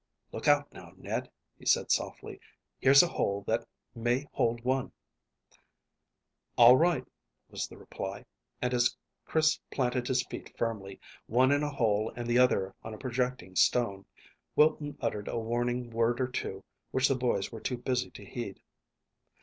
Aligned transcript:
"Look 0.31 0.47
out 0.47 0.73
now, 0.73 0.93
Ned," 0.97 1.29
he 1.59 1.65
said 1.67 1.91
softly. 1.91 2.39
"Here's 2.79 3.03
a 3.03 3.07
hole 3.07 3.43
that 3.45 3.67
may 3.93 4.25
hold 4.31 4.63
one." 4.65 4.93
"All 6.57 6.75
right," 6.75 7.05
was 7.51 7.67
the 7.67 7.77
reply, 7.77 8.25
and 8.63 8.73
as 8.73 8.97
Chris 9.25 9.59
planted 9.69 10.07
his 10.07 10.25
feet 10.25 10.57
firmly, 10.57 10.99
one 11.27 11.51
in 11.51 11.61
a 11.61 11.69
hole 11.69 12.11
and 12.15 12.25
the 12.27 12.39
other 12.39 12.73
on 12.81 12.95
a 12.95 12.97
projecting 12.97 13.55
stone, 13.55 14.07
Wilton 14.55 14.97
uttered 15.01 15.27
a 15.27 15.37
warning 15.37 15.91
word 15.91 16.19
or 16.19 16.27
two, 16.29 16.63
which 16.89 17.07
the 17.07 17.13
boys 17.13 17.51
were 17.51 17.61
too 17.61 17.77
busy 17.77 18.09
to 18.09 18.25
heed. 18.25 18.59